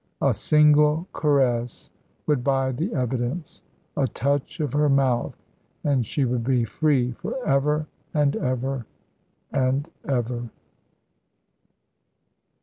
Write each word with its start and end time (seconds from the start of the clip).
A 0.23 0.33
single 0.33 1.07
caress 1.13 1.91
would 2.25 2.43
buy 2.43 2.71
the 2.71 2.91
evidence; 2.95 3.61
a 3.95 4.07
touch 4.07 4.59
of 4.59 4.73
her 4.73 4.89
mouth, 4.89 5.37
and 5.83 6.03
she 6.07 6.25
would 6.25 6.43
be 6.43 6.63
free 6.65 7.11
for 7.11 7.37
ever 7.47 7.85
and 8.11 8.35
ever 8.37 8.87
and 9.51 9.87
ever. 10.07 10.49